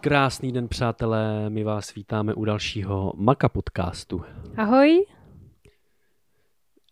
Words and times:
Krásný 0.00 0.52
den, 0.52 0.68
přátelé, 0.68 1.50
my 1.50 1.64
vás 1.64 1.94
vítáme 1.94 2.34
u 2.34 2.44
dalšího 2.44 3.12
Maka 3.16 3.48
podcastu. 3.48 4.22
Ahoj. 4.56 5.06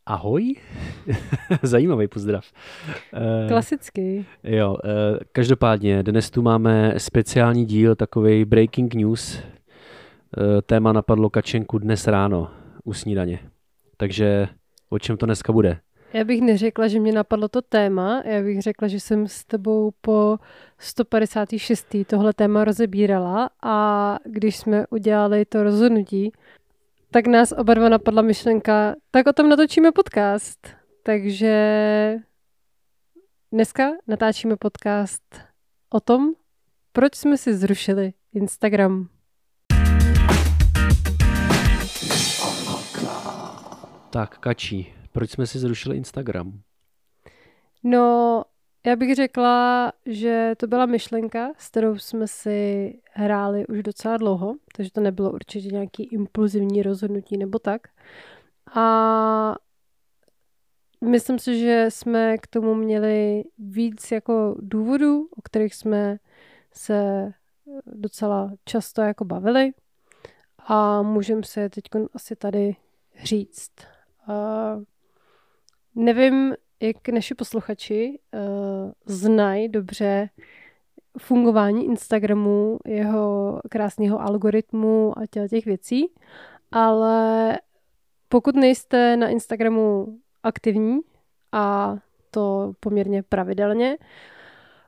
Ahoj? 0.07 0.55
Zajímavý 1.63 2.09
pozdrav. 2.09 2.45
Eh, 3.15 3.49
Klasický. 3.49 4.27
Jo, 4.45 4.77
eh, 4.85 5.19
každopádně 5.33 6.03
dnes 6.03 6.31
tu 6.31 6.43
máme 6.43 6.95
speciální 6.97 7.65
díl, 7.65 7.95
takový 7.95 8.45
breaking 8.45 8.95
news. 8.95 9.39
Eh, 9.39 10.63
téma 10.63 10.93
napadlo 10.93 11.31
Kačenku 11.31 11.79
dnes 11.79 12.07
ráno 12.07 12.62
u 12.85 12.93
snídaně. 12.93 13.39
Takže 13.97 14.49
o 14.91 14.99
čem 14.99 15.17
to 15.17 15.27
dneska 15.27 15.53
bude? 15.53 15.81
Já 16.13 16.25
bych 16.25 16.41
neřekla, 16.41 16.89
že 16.89 17.01
mě 17.01 17.13
napadlo 17.13 17.49
to 17.49 17.63
téma, 17.63 18.23
já 18.25 18.43
bych 18.43 18.63
řekla, 18.63 18.89
že 18.89 19.01
jsem 19.01 19.29
s 19.29 19.45
tebou 19.45 19.93
po 20.01 20.39
156. 20.79 21.87
tohle 22.07 22.33
téma 22.33 22.65
rozebírala 22.65 23.51
a 23.63 24.19
když 24.25 24.57
jsme 24.57 24.87
udělali 24.91 25.45
to 25.45 25.63
rozhodnutí, 25.63 26.33
tak 27.11 27.27
nás 27.27 27.53
oba 27.53 27.75
dva 27.75 27.89
napadla 27.89 28.23
myšlenka, 28.23 28.95
tak 29.11 29.27
o 29.27 29.33
tom 29.33 29.49
natočíme 29.49 29.93
podcast. 29.93 30.69
Takže 31.03 32.15
dneska 33.53 33.91
natáčíme 34.07 34.57
podcast 34.57 35.41
o 35.91 36.01
tom, 36.01 36.33
proč 36.93 37.15
jsme 37.15 37.37
si 37.37 37.55
zrušili 37.55 38.13
Instagram. 38.35 39.09
Tak, 44.13 44.39
Kačí, 44.39 44.95
proč 45.13 45.31
jsme 45.31 45.47
si 45.47 45.59
zrušili 45.59 45.97
Instagram? 45.97 46.61
No, 47.83 48.45
já 48.87 48.97
bych 48.97 49.15
řekla, 49.15 49.93
že 50.07 50.53
to 50.57 50.67
byla 50.67 50.87
myšlenka, 50.87 51.51
s 51.59 51.69
kterou 51.69 51.99
jsme 51.99 52.27
si 52.27 52.93
hráli 53.13 53.67
už 53.67 53.83
docela 53.83 54.17
dlouho, 54.17 54.55
takže 54.77 54.91
to 54.93 55.01
nebylo 55.01 55.33
určitě 55.33 55.69
nějaký 55.69 56.05
impulzivní 56.05 56.83
rozhodnutí 56.83 57.37
nebo 57.37 57.59
tak. 57.59 57.89
A 58.75 59.55
myslím 61.05 61.39
si, 61.39 61.61
že 61.61 61.87
jsme 61.89 62.39
k 62.39 62.47
tomu 62.47 62.75
měli 62.75 63.45
víc 63.59 64.11
jako 64.13 64.57
důvodů, 64.61 65.29
o 65.37 65.43
kterých 65.43 65.75
jsme 65.75 66.19
se 66.73 67.33
docela 67.87 68.53
často 68.65 69.03
jako 69.03 69.25
bavili 69.25 69.73
a 70.59 71.03
můžeme 71.03 71.43
se 71.45 71.71
teď 71.71 71.85
asi 72.15 72.37
tady 72.37 72.77
říct. 73.23 73.92
Uh, 74.29 74.83
nevím, 75.95 76.55
jak 76.81 77.09
naši 77.09 77.35
posluchači 77.35 78.19
uh, 78.33 78.93
znají 79.07 79.69
dobře 79.69 80.29
fungování 81.19 81.85
Instagramu, 81.85 82.79
jeho 82.87 83.61
krásného 83.71 84.21
algoritmu 84.21 85.19
a 85.19 85.27
těch, 85.27 85.51
těch 85.51 85.65
věcí, 85.65 86.13
ale 86.73 87.59
pokud 88.29 88.57
nejste 88.57 89.17
na 89.17 89.29
Instagramu 89.29 90.19
aktivní 90.43 91.01
a 91.53 91.97
to 92.31 92.73
poměrně 92.81 93.23
pravidelně, 93.23 93.97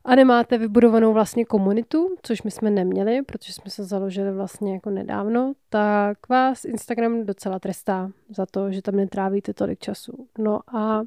a 0.05 0.15
nemáte 0.15 0.59
vybudovanou 0.59 1.13
vlastně 1.13 1.45
komunitu, 1.45 2.17
což 2.23 2.43
my 2.43 2.51
jsme 2.51 2.71
neměli, 2.71 3.23
protože 3.23 3.53
jsme 3.53 3.71
se 3.71 3.85
založili 3.85 4.33
vlastně 4.33 4.75
jako 4.75 4.91
nedávno, 4.91 5.53
tak 5.69 6.29
vás 6.29 6.65
Instagram 6.65 7.27
docela 7.27 7.59
trestá 7.59 8.11
za 8.29 8.47
to, 8.47 8.73
že 8.73 8.83
tam 8.83 8.97
netrávíte 8.97 9.55
tolik 9.55 9.79
času. 9.79 10.29
No 10.39 10.61
a 10.77 11.03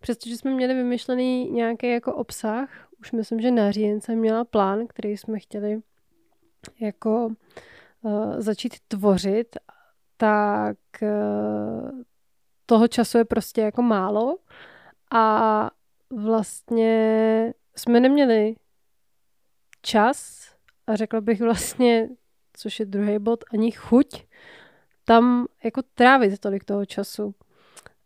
přestože 0.00 0.36
jsme 0.36 0.50
měli 0.50 0.74
vymyšlený 0.74 1.50
nějaký 1.50 1.92
jako 1.92 2.14
obsah, 2.14 2.68
už 3.00 3.12
myslím, 3.12 3.40
že 3.40 3.50
na 3.50 3.68
jsem 3.68 4.18
měla 4.18 4.44
plán, 4.44 4.86
který 4.86 5.16
jsme 5.16 5.38
chtěli 5.38 5.80
jako 6.80 7.28
uh, 8.02 8.34
začít 8.38 8.74
tvořit, 8.88 9.56
tak 10.16 10.76
uh, 11.02 11.90
toho 12.66 12.88
času 12.88 13.18
je 13.18 13.24
prostě 13.24 13.60
jako 13.60 13.82
málo 13.82 14.36
a 15.10 15.70
vlastně 16.10 17.54
jsme 17.80 18.00
neměli 18.00 18.54
čas 19.82 20.48
a 20.86 20.96
řekla 20.96 21.20
bych 21.20 21.40
vlastně, 21.40 22.08
což 22.52 22.80
je 22.80 22.86
druhý 22.86 23.18
bod, 23.18 23.44
ani 23.52 23.70
chuť 23.70 24.24
tam 25.04 25.46
jako 25.64 25.82
trávit 25.94 26.38
tolik 26.38 26.64
toho 26.64 26.86
času. 26.86 27.34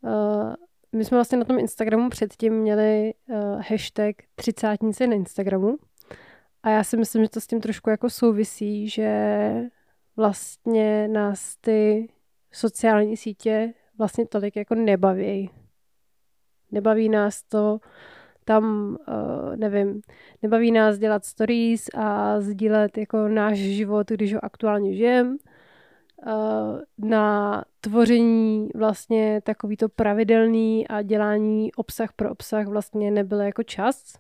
Uh, 0.01 0.55
my 0.93 1.05
jsme 1.05 1.17
vlastně 1.17 1.39
na 1.39 1.45
tom 1.45 1.59
Instagramu 1.59 2.11
předtím 2.11 2.53
měli 2.53 3.15
uh, 3.27 3.63
hashtag 3.69 4.17
třicátnice 4.35 5.07
na 5.07 5.15
Instagramu 5.15 5.77
a 6.63 6.71
já 6.71 6.85
si 6.85 6.97
myslím, 6.97 7.23
že 7.23 7.29
to 7.29 7.41
s 7.41 7.47
tím 7.47 7.61
trošku 7.61 7.91
jako 7.91 8.11
souvisí, 8.11 8.89
že 8.89 9.53
vlastně 10.17 11.09
nás 11.09 11.57
ty 11.57 12.09
sociální 12.53 13.17
sítě 13.17 13.75
vlastně 13.99 14.27
tolik 14.27 14.57
jako 14.57 14.75
nebaví. 14.75 15.51
Nebaví 16.71 17.09
nás 17.09 17.43
to 17.43 17.81
tam, 18.45 18.97
uh, 19.09 19.57
nevím, 19.57 20.01
nebaví 20.43 20.73
nás 20.73 20.99
dělat 20.99 21.25
stories 21.25 21.89
a 21.95 22.41
sdílet 22.41 22.99
jako 22.99 23.29
náš 23.29 23.59
život, 23.59 24.11
když 24.11 24.35
ho 24.35 24.45
aktuálně 24.45 24.95
žijem. 24.95 25.37
Uh, 26.27 26.81
na 26.99 27.65
tvoření 27.81 28.69
vlastně 28.75 29.41
takový 29.41 29.77
to 29.77 29.89
pravidelný 29.89 30.89
a 30.89 31.03
dělání 31.03 31.73
obsah 31.73 32.13
pro 32.13 32.31
obsah 32.31 32.67
vlastně 32.67 33.11
nebyl 33.11 33.41
jako 33.41 33.63
čas. 33.63 34.15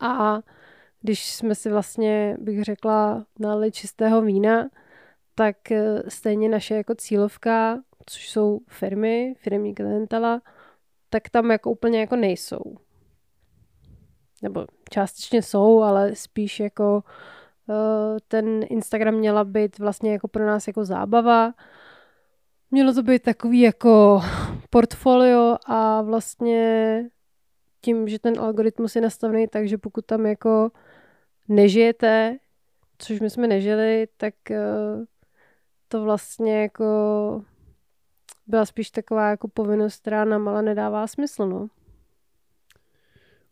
A 0.00 0.40
když 1.00 1.34
jsme 1.34 1.54
si 1.54 1.70
vlastně, 1.70 2.36
bych 2.40 2.64
řekla, 2.64 3.26
nalili 3.38 3.72
čistého 3.72 4.22
vína, 4.22 4.68
tak 5.34 5.72
eh, 5.72 6.02
stejně 6.08 6.48
naše 6.48 6.74
jako 6.74 6.94
cílovka, 6.94 7.82
což 8.06 8.30
jsou 8.30 8.60
firmy, 8.68 9.34
firmní 9.38 9.74
klientela, 9.74 10.42
tak 11.10 11.28
tam 11.28 11.50
jako 11.50 11.70
úplně 11.70 12.00
jako 12.00 12.16
nejsou 12.16 12.76
nebo 14.42 14.66
částečně 14.90 15.42
jsou, 15.42 15.82
ale 15.82 16.16
spíš 16.16 16.60
jako 16.60 17.04
uh, 17.66 18.18
ten 18.28 18.60
Instagram 18.68 19.14
měla 19.14 19.44
být 19.44 19.78
vlastně 19.78 20.12
jako 20.12 20.28
pro 20.28 20.46
nás 20.46 20.66
jako 20.66 20.84
zábava. 20.84 21.54
Mělo 22.70 22.94
to 22.94 23.02
být 23.02 23.22
takový 23.22 23.60
jako 23.60 24.22
portfolio 24.70 25.56
a 25.66 26.02
vlastně 26.02 27.04
tím, 27.80 28.08
že 28.08 28.18
ten 28.18 28.40
algoritmus 28.40 28.96
je 28.96 29.02
nastavený 29.02 29.48
tak, 29.48 29.68
že 29.68 29.78
pokud 29.78 30.06
tam 30.06 30.26
jako 30.26 30.70
nežijete, 31.48 32.38
což 32.98 33.20
my 33.20 33.30
jsme 33.30 33.46
nežili, 33.46 34.08
tak 34.16 34.34
uh, 34.50 35.04
to 35.88 36.02
vlastně 36.02 36.62
jako 36.62 36.84
byla 38.46 38.66
spíš 38.66 38.90
taková 38.90 39.30
jako 39.30 39.48
povinnost, 39.48 40.00
která 40.00 40.24
nám 40.24 40.48
ale 40.48 40.62
nedává 40.62 41.06
smysl, 41.06 41.46
no. 41.46 41.68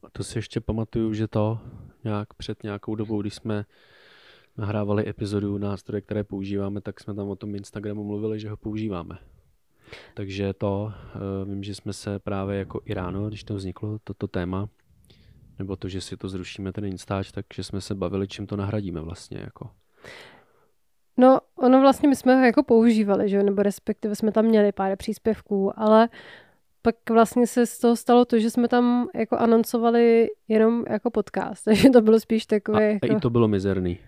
A 0.05 0.11
to 0.13 0.25
si 0.25 0.39
ještě 0.39 0.61
pamatuju, 0.61 1.15
že 1.15 1.29
to 1.29 1.59
nějak 2.05 2.35
před 2.35 2.63
nějakou 2.63 2.95
dobou, 2.95 3.21
když 3.21 3.35
jsme 3.35 3.65
nahrávali 4.57 5.09
epizodu 5.09 5.59
nástroje, 5.59 6.01
které 6.01 6.25
používáme, 6.25 6.81
tak 6.81 7.01
jsme 7.01 7.15
tam 7.15 7.29
o 7.29 7.37
tom 7.37 7.55
Instagramu 7.55 8.05
mluvili, 8.05 8.41
že 8.41 8.51
ho 8.51 8.57
používáme. 8.57 9.19
Takže 10.15 10.53
to, 10.53 10.93
uh, 11.43 11.49
vím, 11.51 11.63
že 11.63 11.75
jsme 11.75 11.93
se 11.93 12.19
právě 12.19 12.59
jako 12.59 12.81
i 12.85 12.95
ráno, 12.95 13.29
když 13.29 13.45
to 13.45 13.55
vzniklo, 13.55 13.99
toto 14.05 14.27
téma, 14.27 14.69
nebo 15.59 15.77
to, 15.77 15.89
že 15.89 16.01
si 16.01 16.17
to 16.17 16.29
zrušíme, 16.29 16.73
ten 16.73 16.85
Instač, 16.85 17.33
takže 17.33 17.65
jsme 17.65 17.81
se 17.81 17.95
bavili, 17.95 18.29
čím 18.29 18.47
to 18.47 18.57
nahradíme 18.57 19.01
vlastně. 19.01 19.39
Jako. 19.39 19.71
No, 21.17 21.41
ono 21.57 21.81
vlastně 21.81 22.09
my 22.09 22.17
jsme 22.17 22.37
ho 22.37 22.45
jako 22.45 22.63
používali, 22.63 23.29
že 23.29 23.43
nebo 23.43 23.63
respektive 23.63 24.17
jsme 24.17 24.33
tam 24.33 24.45
měli 24.45 24.73
pár 24.73 24.97
příspěvků, 24.97 25.81
ale 25.81 26.09
pak 26.89 27.11
vlastně 27.11 27.47
se 27.47 27.67
z 27.67 27.79
toho 27.79 27.97
stalo 27.97 28.25
to, 28.25 28.39
že 28.39 28.51
jsme 28.51 28.69
tam 28.69 29.09
jako 29.15 29.37
anoncovali 29.37 30.29
jenom 30.49 30.85
jako 30.91 31.11
podcast, 31.11 31.65
takže 31.65 31.91
to 31.91 32.01
bylo 32.01 32.21
spíš 32.21 32.47
takové... 32.47 32.89
A 32.89 33.07
jako... 33.07 33.07
i 33.07 33.21
to 33.21 33.31
bylo 33.31 33.49
mizerný. 33.49 33.99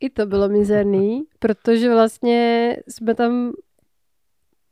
I 0.00 0.10
to 0.10 0.26
bylo 0.26 0.48
mizerný, 0.48 1.24
protože 1.38 1.90
vlastně 1.90 2.76
jsme 2.88 3.14
tam 3.14 3.52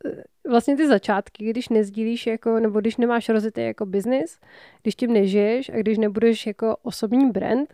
eh, 0.05 0.23
vlastně 0.49 0.77
ty 0.77 0.87
začátky, 0.87 1.49
když 1.49 1.69
nezdílíš 1.69 2.27
jako, 2.27 2.59
nebo 2.59 2.79
když 2.79 2.97
nemáš 2.97 3.29
rozjetý 3.29 3.61
jako 3.61 3.85
biznis, 3.85 4.39
když 4.81 4.95
tím 4.95 5.13
nežiješ 5.13 5.69
a 5.69 5.77
když 5.77 5.97
nebudeš 5.97 6.47
jako 6.47 6.77
osobní 6.83 7.31
brand, 7.31 7.73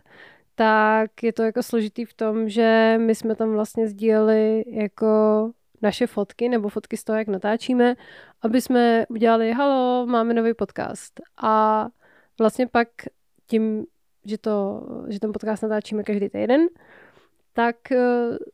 tak 0.54 1.22
je 1.22 1.32
to 1.32 1.42
jako 1.42 1.62
složitý 1.62 2.04
v 2.04 2.14
tom, 2.14 2.48
že 2.48 2.96
my 3.00 3.14
jsme 3.14 3.36
tam 3.36 3.52
vlastně 3.52 3.88
sdíleli 3.88 4.64
jako 4.70 5.50
naše 5.82 6.06
fotky 6.06 6.48
nebo 6.48 6.68
fotky 6.68 6.96
z 6.96 7.04
toho, 7.04 7.18
jak 7.18 7.28
natáčíme, 7.28 7.94
aby 8.44 8.60
jsme 8.60 9.06
udělali, 9.08 9.52
halo, 9.52 10.06
máme 10.06 10.34
nový 10.34 10.54
podcast. 10.54 11.20
A 11.42 11.86
vlastně 12.38 12.66
pak 12.66 12.88
tím, 13.46 13.86
že, 14.24 14.38
to, 14.38 14.82
že 15.08 15.20
ten 15.20 15.32
podcast 15.32 15.62
natáčíme 15.62 16.02
každý 16.02 16.28
týden, 16.28 16.66
tak 17.52 17.92
eh, 17.92 17.98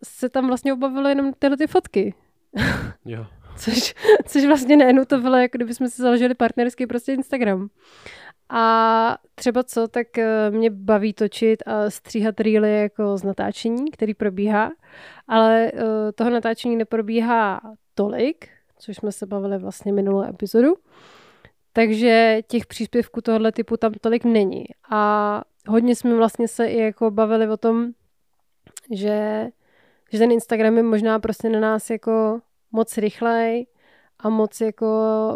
se 0.05 0.29
tam 0.29 0.47
vlastně 0.47 0.73
objevily 0.73 1.11
jenom 1.11 1.33
tyhle 1.39 1.57
ty 1.57 1.67
fotky. 1.67 2.15
Jo. 3.05 3.27
což, 3.57 3.95
což 4.27 4.45
vlastně 4.45 4.77
najednou 4.77 5.05
to 5.05 5.19
bylo, 5.19 5.37
jako 5.37 5.59
kdybychom 5.59 5.89
si 5.89 6.03
založili 6.03 6.35
partnerský 6.35 6.87
prostě 6.87 7.13
Instagram. 7.13 7.69
A 8.49 9.19
třeba 9.35 9.63
co, 9.63 9.89
tak 9.89 10.19
eh, 10.19 10.51
mě 10.51 10.71
baví 10.71 11.13
točit 11.13 11.63
a 11.67 11.91
stříhat 11.91 12.41
reely 12.41 12.81
jako 12.81 13.19
z 13.19 13.23
natáčení, 13.23 13.91
který 13.91 14.15
probíhá, 14.15 14.71
ale 15.29 15.73
uh, 15.75 15.81
toho 16.15 16.31
natáčení 16.31 16.77
neprobíhá 16.77 17.61
tolik, 17.95 18.49
což 18.81 18.97
jsme 18.97 19.13
se 19.13 19.27
bavili 19.27 19.59
vlastně 19.59 19.93
minulou 19.93 20.23
epizodu. 20.23 20.75
Takže 21.73 22.41
těch 22.47 22.67
příspěvků 22.67 23.21
tohohle 23.21 23.53
typu 23.53 23.77
tam 23.77 23.93
tolik 23.93 24.25
není. 24.25 24.65
A 24.91 25.43
hodně 25.69 25.97
jsme 25.97 26.17
vlastně 26.17 26.49
se 26.49 26.67
i 26.67 26.79
jako 26.79 27.11
bavili 27.11 27.49
o 27.49 27.57
tom, 27.57 27.93
že, 28.91 29.49
že 30.13 30.19
ten 30.19 30.33
Instagram 30.33 30.77
je 30.77 30.83
možná 30.83 31.19
prostě 31.19 31.49
na 31.49 31.61
nás 31.61 31.91
jako 31.91 32.41
moc 32.73 32.99
rychlej 32.99 33.67
a 34.19 34.29
moc 34.29 34.61
jako 34.61 34.87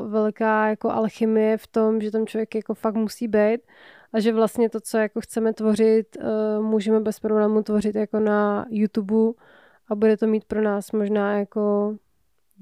velká 0.09 0.69
jako 0.69 0.91
alchymie 0.91 1.57
v 1.59 1.67
tom, 1.67 2.01
že 2.01 2.11
tam 2.11 2.27
člověk 2.27 2.55
jako 2.55 2.75
fakt 2.75 2.95
musí 2.95 3.29
být 3.29 3.61
a 4.13 4.21
že 4.21 4.33
vlastně 4.33 4.71
to, 4.71 4.81
co 4.81 4.99
jako 4.99 5.21
chceme 5.21 5.53
tvořit, 5.53 6.17
eh, 6.17 6.61
můžeme 6.61 7.01
bez 7.01 7.21
problému 7.21 7.63
tvořit 7.63 7.95
jako 7.95 8.21
na 8.21 8.67
YouTube 8.71 9.33
a 9.89 9.95
bude 9.95 10.17
to 10.17 10.27
mít 10.27 10.45
pro 10.45 10.63
nás 10.63 10.93
možná 10.93 11.39
jako 11.39 11.97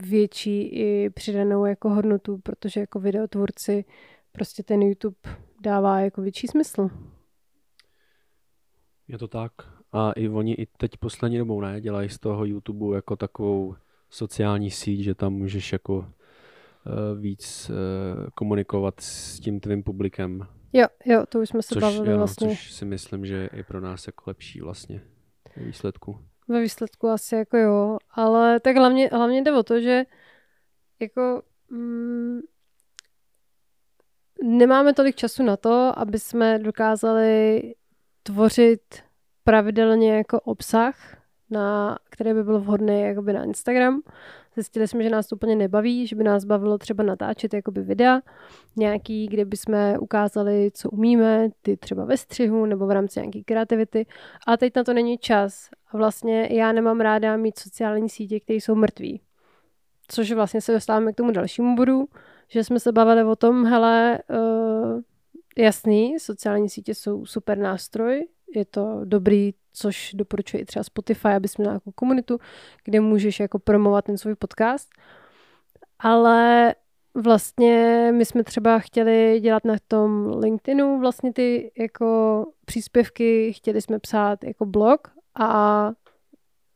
větší 0.08 0.62
i 0.62 1.10
přidanou 1.10 1.64
jako 1.64 1.90
hodnotu, 1.90 2.38
protože 2.38 2.80
jako 2.80 3.00
videotvůrci 3.00 3.84
prostě 4.32 4.62
ten 4.62 4.82
YouTube 4.82 5.16
dává 5.62 6.00
jako 6.00 6.22
větší 6.22 6.46
smysl. 6.46 6.90
Je 9.08 9.18
to 9.18 9.28
tak. 9.28 9.52
A 9.92 10.12
i 10.12 10.28
oni 10.28 10.54
i 10.54 10.66
teď 10.66 10.96
poslední 10.96 11.38
dobou 11.38 11.60
ne, 11.60 11.80
dělají 11.80 12.08
z 12.08 12.18
toho 12.18 12.44
YouTube 12.44 12.96
jako 12.96 13.16
takovou 13.16 13.74
sociální 14.10 14.70
síť, 14.70 15.00
že 15.00 15.14
tam 15.14 15.32
můžeš 15.32 15.72
jako 15.72 15.98
uh, 15.98 16.04
víc 17.20 17.70
uh, 17.70 17.76
komunikovat 18.34 19.00
s 19.00 19.40
tím 19.40 19.60
tvým 19.60 19.82
publikem. 19.82 20.46
Jo, 20.72 20.86
jo, 21.04 21.24
to 21.28 21.40
už 21.40 21.48
jsme 21.48 21.62
se 21.62 21.74
což, 21.74 21.82
bavili 21.82 22.10
jo, 22.10 22.18
vlastně. 22.18 22.48
Což 22.48 22.72
si 22.72 22.84
myslím, 22.84 23.26
že 23.26 23.34
je 23.34 23.46
i 23.46 23.62
pro 23.62 23.80
nás 23.80 24.06
jako 24.06 24.24
lepší 24.26 24.60
vlastně 24.60 25.02
výsledku. 25.56 26.18
Ve 26.48 26.60
výsledku 26.60 27.08
asi 27.08 27.34
jako 27.34 27.56
jo, 27.56 27.98
ale 28.10 28.60
tak 28.60 28.76
hlavně, 28.76 29.08
hlavně 29.12 29.42
jde 29.42 29.52
o 29.52 29.62
to, 29.62 29.80
že 29.80 30.04
jako 31.00 31.42
mm, 31.70 32.40
nemáme 34.42 34.94
tolik 34.94 35.16
času 35.16 35.42
na 35.42 35.56
to, 35.56 35.98
aby 35.98 36.18
jsme 36.18 36.58
dokázali 36.58 37.62
tvořit 38.22 39.02
pravidelně 39.44 40.16
jako 40.16 40.40
obsah, 40.40 41.16
na, 41.50 41.98
který 42.10 42.34
by 42.34 42.44
byl 42.44 42.60
vhodný 42.60 43.00
jakoby 43.00 43.32
na 43.32 43.44
Instagram. 43.44 44.02
Zjistili 44.54 44.88
jsme, 44.88 45.02
že 45.02 45.10
nás 45.10 45.26
to 45.26 45.36
úplně 45.36 45.56
nebaví, 45.56 46.06
že 46.06 46.16
by 46.16 46.24
nás 46.24 46.44
bavilo 46.44 46.78
třeba 46.78 47.04
natáčet 47.04 47.54
jakoby 47.54 47.82
videa, 47.82 48.20
nějaký, 48.76 49.26
kde 49.26 49.44
bychom 49.44 49.74
ukázali, 50.00 50.70
co 50.74 50.90
umíme, 50.90 51.48
ty 51.62 51.76
třeba 51.76 52.04
ve 52.04 52.16
střihu 52.16 52.66
nebo 52.66 52.86
v 52.86 52.90
rámci 52.90 53.20
nějaké 53.20 53.42
kreativity. 53.42 54.06
A 54.46 54.56
teď 54.56 54.76
na 54.76 54.84
to 54.84 54.92
není 54.92 55.18
čas. 55.18 55.68
A 55.90 55.96
vlastně 55.96 56.48
já 56.50 56.72
nemám 56.72 57.00
ráda 57.00 57.36
mít 57.36 57.58
sociální 57.58 58.08
sítě, 58.08 58.40
které 58.40 58.56
jsou 58.56 58.74
mrtví. 58.74 59.20
Což 60.08 60.32
vlastně 60.32 60.60
se 60.60 60.72
dostáváme 60.72 61.12
k 61.12 61.16
tomu 61.16 61.30
dalšímu 61.30 61.76
bodu, 61.76 62.04
že 62.48 62.64
jsme 62.64 62.80
se 62.80 62.92
bavili 62.92 63.24
o 63.24 63.36
tom, 63.36 63.64
hele, 63.64 64.18
uh, 64.30 65.00
jasný, 65.58 66.18
sociální 66.18 66.68
sítě 66.68 66.94
jsou 66.94 67.26
super 67.26 67.58
nástroj, 67.58 68.26
je 68.54 68.64
to 68.64 69.00
dobrý, 69.04 69.54
což 69.72 70.14
doporučuje 70.14 70.60
i 70.60 70.64
třeba 70.64 70.82
Spotify, 70.82 71.28
abys 71.28 71.56
měl 71.56 71.70
nějakou 71.70 71.92
komunitu, 71.94 72.38
kde 72.84 73.00
můžeš 73.00 73.40
jako 73.40 73.58
promovat 73.58 74.04
ten 74.04 74.18
svůj 74.18 74.34
podcast. 74.34 74.88
Ale 75.98 76.74
vlastně 77.14 78.08
my 78.14 78.24
jsme 78.24 78.44
třeba 78.44 78.78
chtěli 78.78 79.40
dělat 79.40 79.64
na 79.64 79.76
tom 79.88 80.38
LinkedInu 80.38 81.00
vlastně 81.00 81.32
ty 81.32 81.72
jako 81.78 82.46
příspěvky, 82.64 83.52
chtěli 83.52 83.82
jsme 83.82 83.98
psát 83.98 84.44
jako 84.44 84.66
blog 84.66 85.08
a 85.34 85.90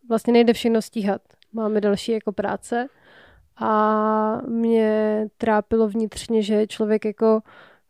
vlastně 0.09 0.33
nejde 0.33 0.53
všechno 0.53 0.83
stíhat. 0.83 1.23
Máme 1.53 1.81
další 1.81 2.13
jako 2.13 2.33
práce 2.33 2.89
a 3.57 4.41
mě 4.49 5.27
trápilo 5.39 5.89
vnitřně, 5.89 6.43
že 6.43 6.67
člověk 6.67 7.05
jako 7.05 7.41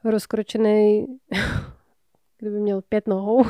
rozkročený, 0.05 1.07
kdyby 2.39 2.61
měl 2.61 2.83
pět 2.83 3.09
nohou 3.09 3.45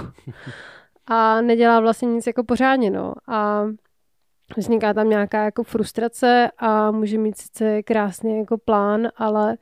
a 1.07 1.41
nedělá 1.41 1.81
vlastně 1.81 2.09
nic 2.09 2.27
jako 2.27 2.45
pořádně, 2.45 2.91
no. 2.91 3.15
A 3.29 3.67
vzniká 4.57 4.95
tam 4.95 5.09
nějaká 5.09 5.45
jako 5.45 5.63
frustrace 5.63 6.51
a 6.59 6.91
může 6.91 7.19
mít 7.19 7.39
sice 7.39 7.83
krásný 7.83 8.39
jako 8.39 8.59
plán, 8.59 9.09
ale 9.17 9.57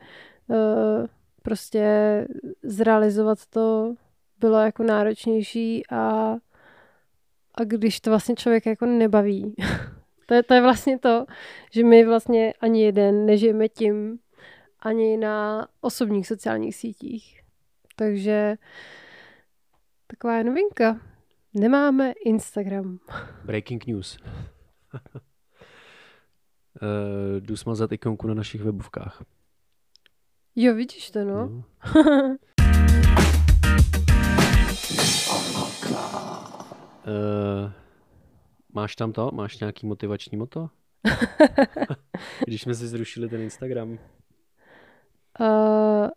uh, 0.47 1.07
prostě 1.43 1.87
zrealizovat 2.63 3.47
to 3.47 3.95
bylo 4.41 4.59
jako 4.59 4.83
náročnější 4.83 5.83
a, 5.91 6.35
a 7.55 7.65
když 7.65 8.01
to 8.01 8.11
vlastně 8.11 8.35
člověk 8.35 8.67
jako 8.67 8.87
nebaví. 8.87 9.55
to, 10.27 10.35
je, 10.35 10.43
to 10.43 10.55
je 10.55 10.61
vlastně 10.61 10.99
to, 10.99 11.27
že 11.73 11.85
my 11.85 12.05
vlastně 12.05 12.55
ani 12.61 12.85
jeden 12.85 13.27
nežijeme 13.27 13.69
tím, 13.69 14.19
ani 14.81 15.17
na 15.17 15.69
osobních 15.81 16.27
sociálních 16.27 16.77
sítích. 16.77 17.41
Takže 17.97 18.57
taková 20.15 20.37
je 20.37 20.45
novinka. 20.45 21.01
Nemáme 21.55 22.13
Instagram. 22.25 22.99
Breaking 23.45 23.87
news. 23.87 24.19
uh, 24.95 25.01
jdu 27.41 27.57
smazat 27.57 27.93
ikonku 27.93 28.27
na 28.27 28.35
našich 28.35 28.63
webovkách. 28.63 29.25
Jo, 30.57 30.75
vidíš 30.75 31.11
to, 31.11 31.25
no. 31.25 31.49
no. 31.49 31.65
uh, 37.07 37.73
máš 38.75 38.97
tam 38.97 39.13
to? 39.13 39.31
Máš 39.33 39.59
nějaký 39.59 39.87
motivační 39.87 40.39
moto? 40.39 40.71
Když 42.47 42.63
jsme 42.63 42.75
si 42.75 42.87
zrušili 42.87 43.29
ten 43.29 43.41
Instagram. 43.41 43.99
Uh, 45.41 46.09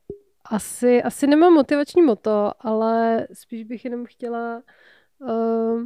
asi, 0.50 1.04
asi 1.04 1.28
nemám 1.28 1.54
motivační 1.54 2.02
moto, 2.02 2.52
ale 2.60 3.28
spíš 3.34 3.64
bych 3.64 3.86
jenom 3.86 4.06
chtěla 4.06 4.62
uh, 5.20 5.86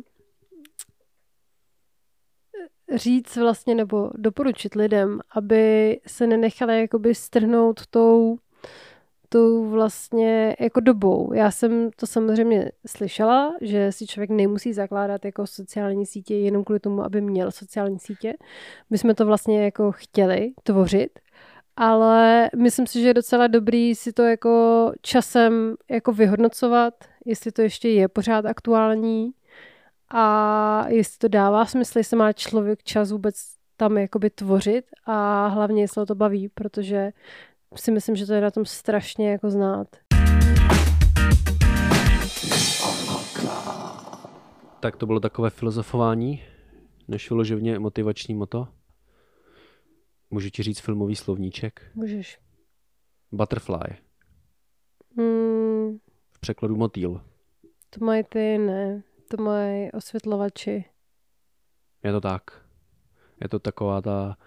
říct 2.95 3.37
vlastně 3.37 3.75
nebo 3.75 4.11
doporučit 4.15 4.75
lidem, 4.75 5.19
aby 5.35 5.99
se 6.07 6.27
nenechali 6.27 6.81
jakoby 6.81 7.15
strhnout 7.15 7.87
tou, 7.87 8.37
tou 9.29 9.69
vlastně 9.69 10.55
jako 10.59 10.79
dobou. 10.79 11.33
Já 11.33 11.51
jsem 11.51 11.91
to 11.95 12.07
samozřejmě 12.07 12.71
slyšela, 12.87 13.55
že 13.61 13.91
si 13.91 14.07
člověk 14.07 14.29
nemusí 14.29 14.73
zakládat 14.73 15.25
jako 15.25 15.47
sociální 15.47 16.05
sítě 16.05 16.35
jenom 16.35 16.63
kvůli 16.63 16.79
tomu, 16.79 17.03
aby 17.03 17.21
měl 17.21 17.51
sociální 17.51 17.99
sítě. 17.99 18.33
My 18.89 18.97
jsme 18.97 19.13
to 19.13 19.25
vlastně 19.25 19.63
jako 19.63 19.91
chtěli 19.91 20.53
tvořit, 20.63 21.19
ale 21.81 22.49
myslím 22.55 22.87
si, 22.87 23.01
že 23.01 23.07
je 23.07 23.13
docela 23.13 23.47
dobrý 23.47 23.95
si 23.95 24.13
to 24.13 24.23
jako 24.23 24.91
časem 25.01 25.75
jako 25.91 26.13
vyhodnocovat, 26.13 26.93
jestli 27.25 27.51
to 27.51 27.61
ještě 27.61 27.89
je 27.89 28.07
pořád 28.07 28.45
aktuální 28.45 29.31
a 30.09 30.85
jestli 30.87 31.17
to 31.17 31.27
dává 31.27 31.65
smysl, 31.65 31.97
jestli 31.97 32.17
má 32.17 32.33
člověk 32.33 32.83
čas 32.83 33.11
vůbec 33.11 33.35
tam 33.77 33.97
jakoby 33.97 34.29
tvořit 34.29 34.85
a 35.05 35.47
hlavně 35.47 35.83
jestli 35.83 35.99
ho 35.99 36.05
to 36.05 36.15
baví, 36.15 36.49
protože 36.49 37.11
si 37.75 37.91
myslím, 37.91 38.15
že 38.15 38.25
to 38.25 38.33
je 38.33 38.41
na 38.41 38.51
tom 38.51 38.65
strašně 38.65 39.31
jako 39.31 39.49
znát. 39.49 39.87
Tak 44.79 44.95
to 44.95 45.05
bylo 45.05 45.19
takové 45.19 45.49
filozofování, 45.49 46.43
než 47.07 47.29
vyloživně 47.29 47.79
motivační 47.79 48.35
moto. 48.35 48.67
Můžu 50.31 50.49
ti 50.49 50.63
říct 50.63 50.79
filmový 50.79 51.15
slovníček? 51.15 51.91
Můžeš. 51.95 52.39
Butterfly. 53.31 53.97
Hmm, 55.17 55.97
V 56.31 56.39
překladu 56.39 56.75
motýl. 56.75 57.21
to 57.89 58.05
mají 58.05 58.23
ty, 58.23 58.57
ne. 58.57 59.03
To 59.29 59.43
mají 59.43 59.91
osvětlovači. 59.91 60.85
Je 62.03 62.11
to 62.11 62.21
tak. 62.21 62.65
Je 63.41 63.49
to 63.49 63.59
taková 63.59 64.01
ta 64.01 64.37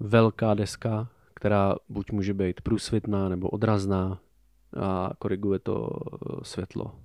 velká 0.00 0.54
deska, 0.54 1.08
která 1.34 1.74
buď 1.88 2.10
může 2.12 2.34
být 2.34 2.60
průsvitná 2.60 3.28
nebo 3.28 3.48
odrazná 3.50 4.20
a 4.80 5.10
koriguje 5.18 5.58
to 5.58 5.90
světlo. 6.42 7.00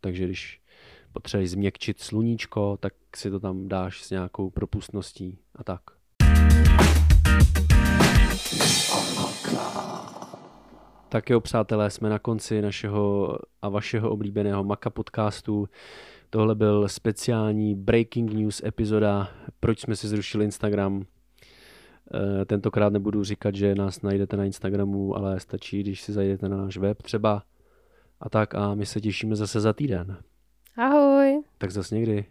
Takže 0.00 0.24
když 0.24 0.62
potřebuješ 1.12 1.50
změkčit 1.50 2.00
sluníčko, 2.00 2.76
tak 2.76 2.94
si 3.16 3.30
to 3.30 3.40
tam 3.40 3.68
dáš 3.68 4.02
s 4.04 4.10
nějakou 4.10 4.50
propustností 4.50 5.38
a 5.54 5.64
tak. 5.64 5.82
Tak 11.08 11.30
jo, 11.30 11.40
přátelé, 11.40 11.90
jsme 11.90 12.08
na 12.08 12.18
konci 12.18 12.62
našeho 12.62 13.38
a 13.62 13.68
vašeho 13.68 14.10
oblíbeného 14.10 14.64
Maka 14.64 14.90
podcastu. 14.90 15.68
Tohle 16.30 16.54
byl 16.54 16.88
speciální 16.88 17.74
Breaking 17.74 18.32
News 18.32 18.62
epizoda, 18.64 19.28
proč 19.60 19.80
jsme 19.80 19.96
si 19.96 20.08
zrušili 20.08 20.44
Instagram. 20.44 21.02
Eh, 22.14 22.44
tentokrát 22.44 22.92
nebudu 22.92 23.24
říkat, 23.24 23.54
že 23.54 23.74
nás 23.74 24.02
najdete 24.02 24.36
na 24.36 24.44
Instagramu, 24.44 25.16
ale 25.16 25.40
stačí, 25.40 25.80
když 25.80 26.02
si 26.02 26.12
zajdete 26.12 26.48
na 26.48 26.56
náš 26.56 26.76
web 26.76 27.02
třeba 27.02 27.42
a 28.20 28.28
tak 28.28 28.54
a 28.54 28.74
my 28.74 28.86
se 28.86 29.00
těšíme 29.00 29.36
zase 29.36 29.60
za 29.60 29.72
týden. 29.72 30.16
Ahoj. 30.76 31.42
Tak 31.58 31.70
zase 31.70 31.94
někdy. 31.94 32.24